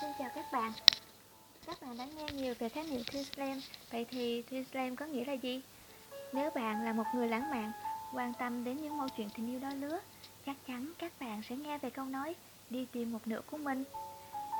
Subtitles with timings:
[0.00, 0.72] Xin chào các bạn.
[1.66, 5.06] Các bạn đã nghe nhiều về khái niệm Twin Slam Vậy thì Twin Slam có
[5.06, 5.60] nghĩa là gì?
[6.32, 7.72] Nếu bạn là một người lãng mạn,
[8.14, 10.00] Quan tâm đến những mâu chuyện tình yêu đôi lứa,
[10.46, 12.34] Chắc chắn các bạn sẽ nghe về câu nói,
[12.70, 13.84] Đi tìm một nửa của mình.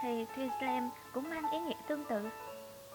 [0.02, 2.30] Thì Twin Slam cũng mang ý nghĩa tương tự.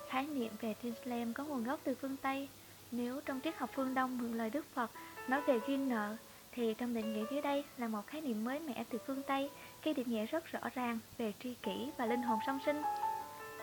[0.09, 2.49] Khái niệm về Twin Slam có nguồn gốc từ phương Tây.
[2.91, 4.91] Nếu trong triết học phương Đông mượn lời Đức Phật,
[5.27, 6.15] Nói về duyên nợ
[6.55, 9.49] thì trong định nghĩa dưới đây là một khái niệm mới mẻ từ phương Tây,
[9.81, 12.81] khi định nghĩa rất rõ ràng về tri kỷ và linh hồn song sinh.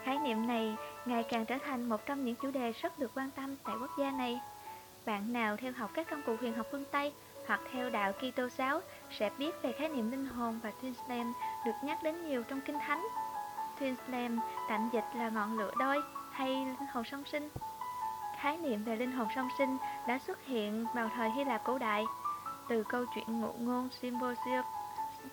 [0.02, 0.76] Khái niệm này
[1.06, 3.90] ngày càng trở thành một trong những chủ đề rất được quan tâm tại quốc
[3.98, 4.40] gia này.
[5.06, 7.12] Bạn nào theo học các công cụ huyền học phương Tây
[7.46, 8.80] hoặc theo đạo Kitô giáo
[9.18, 11.32] sẽ biết về khái niệm linh hồn và Twin Flame
[11.66, 13.06] được nhắc đến nhiều trong Kinh Thánh.
[13.78, 17.48] Twin Flame tạm dịch là ngọn lửa đôi hay linh hồn song sinh.
[18.40, 19.76] Khái niệm về linh hồn song sinh
[20.08, 22.04] đã xuất hiện vào thời Hy Lạp cổ đại
[22.70, 24.64] từ câu chuyện ngụ ngôn Symposium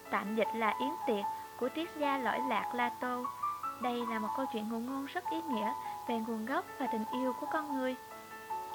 [0.10, 1.26] tạm dịch là yến tiệc
[1.60, 3.24] của triết gia lõi lạc Plato.
[3.82, 5.74] Đây là một câu chuyện ngụ ngôn rất ý nghĩa
[6.08, 7.96] về nguồn gốc và tình yêu của con người.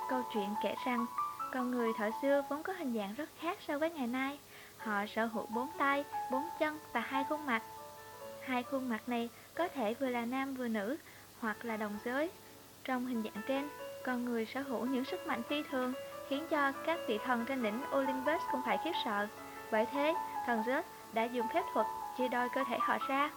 [0.09, 1.07] Câu chuyện kể rằng,
[1.53, 4.39] con người thời xưa vốn có hình dạng rất khác so với ngày nay.
[4.77, 7.63] Họ sở hữu bốn tay, bốn chân và hai khuôn mặt.
[8.47, 10.97] Hai khuôn mặt này có thể vừa là nam vừa nữ,
[11.41, 12.31] hoặc là đồng giới.
[12.85, 13.69] Trong hình dạng trên,
[14.05, 15.93] con người sở hữu những sức mạnh phi thường,
[16.33, 19.27] khiến cho các vị thần trên đỉnh Olympus cũng phải khiếp sợ.
[19.73, 20.15] Bởi thế,
[20.47, 21.87] thần Zeus đã dùng phép thuật
[22.19, 23.31] chia đôi cơ thể họ ra.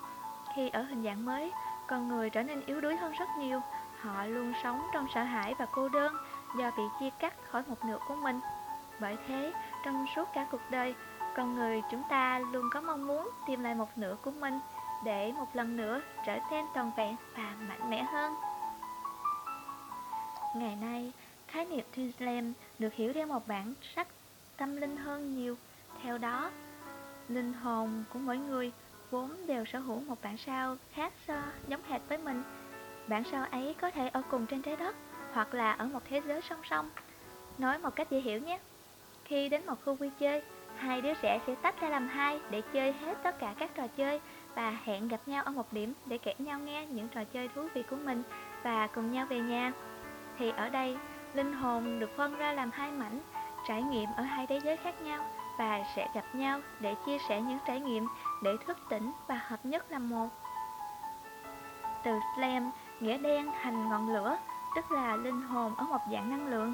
[0.56, 1.52] Khi ở hình dạng mới,
[1.88, 3.62] con người trở nên yếu đuối hơn rất nhiều.
[4.02, 6.16] Họ luôn sống trong sợ hãi và cô đơn
[6.58, 8.40] do bị chia cắt khỏi một nửa của mình.
[9.00, 9.54] Bởi thế,
[9.86, 10.96] trong suốt cả cuộc đời,
[11.36, 14.60] con người chúng ta luôn có mong muốn tìm lại một nửa của mình
[15.04, 18.36] để một lần nữa trở nên toàn vẹn và mạnh mẽ hơn.
[20.56, 21.12] Ngày nay,
[21.56, 24.08] khái niệm Twin được hiểu theo một bản sắc
[24.58, 25.58] tâm linh hơn nhiều.
[26.02, 26.52] Theo đó,
[27.30, 28.72] linh hồn của mỗi người
[29.12, 32.44] vốn đều sở hữu một bản sao khác so giống hệt với mình.
[33.08, 34.96] Bản sao ấy có thể ở cùng trên trái đất
[35.34, 36.90] hoặc là ở một thế giới song song.
[37.58, 38.60] Nói một cách dễ hiểu nhé.
[39.26, 40.42] Khi đến một khu vui chơi,
[40.78, 43.88] hai đứa trẻ sẽ tách ra làm hai để chơi hết tất cả các trò
[43.88, 44.22] chơi
[44.56, 47.68] và hẹn gặp nhau ở một điểm để kể nhau nghe những trò chơi thú
[47.74, 48.24] vị của mình
[48.64, 49.74] và cùng nhau về nhà.
[50.38, 50.98] Thì ở đây,
[51.36, 53.20] linh hồn được phân ra làm hai mảnh,
[53.68, 55.26] trải nghiệm ở hai thế giới khác nhau
[55.58, 58.08] và sẽ gặp nhau để chia sẻ những trải nghiệm
[58.44, 60.28] để thức tỉnh và hợp nhất làm một.
[62.04, 64.38] Từ Slam, nghĩa đen thành ngọn lửa,
[64.76, 66.74] tức là linh hồn ở một dạng năng lượng.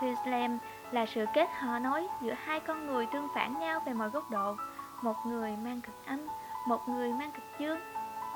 [0.00, 0.58] Thì Slam
[0.90, 4.30] là sự kết hợp nói giữa hai con người tương phản nhau về mọi góc
[4.30, 4.56] độ.
[5.02, 6.26] Một người mang cực âm,
[6.66, 7.80] một người mang cực dương,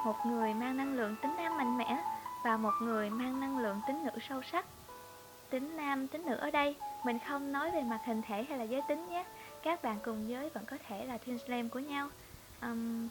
[0.05, 2.05] một người mang năng lượng tính nam mạnh mẽ
[2.45, 4.65] và một người mang năng lượng tính nữ sâu sắc
[5.53, 6.77] tính nam, tính nữ ở đây?
[7.05, 9.25] Mình không nói về mặt hình thể hay là giới tính nhé.
[9.63, 12.09] Các bạn cùng giới vẫn có thể là twin slam của nhau.
[12.63, 13.09] Um,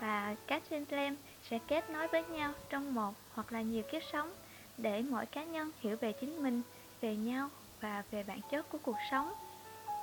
[0.00, 4.02] Và các twin slam sẽ kết nối với nhau trong một hoặc là nhiều kiếp
[4.12, 4.32] sống
[4.76, 6.62] Để mỗi cá nhân hiểu về chính mình,
[7.00, 7.48] về nhau
[7.80, 9.32] và về bản chất của cuộc sống.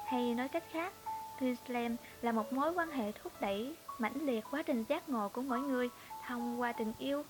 [0.06, 0.94] Hay nói cách khác,
[1.40, 5.30] twin slam là một mối quan hệ thúc đẩy mãnh liệt quá trình giác ngộ
[5.30, 5.90] của mỗi người
[6.28, 7.24] thông qua tình yêu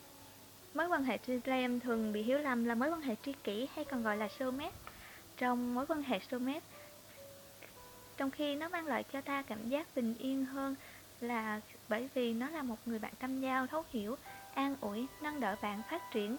[0.75, 3.85] Mối quan hệ twin thường bị hiểu lầm là mối quan hệ tri kỷ hay
[3.85, 4.75] còn gọi là soulmate.
[5.37, 6.65] Trong mối quan hệ soulmate,
[8.17, 10.75] trong khi nó mang lại cho ta cảm giác bình yên hơn
[11.21, 14.17] là bởi vì nó là một người bạn tâm giao, thấu hiểu,
[14.53, 16.37] an ủi, nâng đỡ bạn phát triển,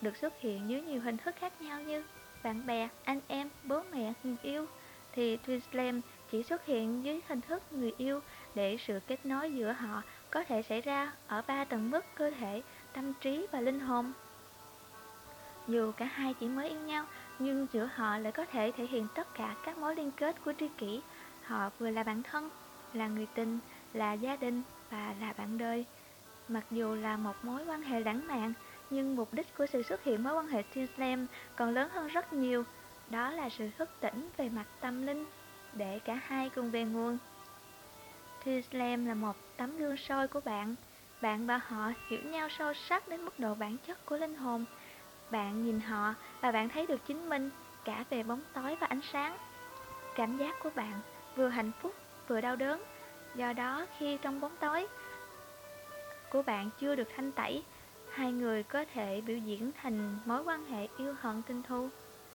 [0.00, 2.04] được xuất hiện dưới nhiều hình thức khác nhau như
[2.42, 4.66] bạn bè, anh em, bố mẹ, người yêu,
[5.12, 6.00] thì Twin Flame
[6.30, 8.20] chỉ xuất hiện dưới hình thức người yêu
[8.54, 12.30] để sự kết nối giữa họ có thể xảy ra ở ba tầng mức cơ
[12.30, 14.12] thể tâm trí và linh hồn.
[15.68, 17.06] Dù cả hai chỉ mới yêu nhau,
[17.38, 20.52] nhưng giữa họ lại có thể thể hiện tất cả các mối liên kết của
[20.58, 21.00] tri kỷ.
[21.42, 22.50] Họ vừa là bạn thân,
[22.92, 23.58] là người tình,
[23.92, 25.84] là gia đình và là bạn đời.
[26.48, 28.52] Mặc dù là một mối quan hệ lãng mạn,
[28.90, 31.26] nhưng mục đích của sự xuất hiện mối quan hệ Twin Flame
[31.56, 32.64] còn lớn hơn rất nhiều.
[33.10, 35.26] Đó là sự thức tỉnh về mặt tâm linh,
[35.72, 37.18] để cả hai cùng về nguồn.
[38.46, 40.74] Thư Flame là một tấm gương soi của bạn,
[41.20, 44.64] bạn và họ hiểu nhau sâu sắc đến mức độ bản chất của linh hồn.
[45.30, 47.50] Bạn nhìn họ và bạn thấy được chính mình
[47.84, 49.36] cả về bóng tối và ánh sáng.
[50.14, 51.00] Cảm giác của bạn
[51.36, 51.94] vừa hạnh phúc
[52.28, 52.82] vừa đau đớn.
[53.34, 54.86] Do đó khi trong bóng tối
[56.30, 57.62] của bạn chưa được thanh tẩy,
[58.10, 61.88] hai người có thể biểu diễn thành mối quan hệ yêu hận tinh thu.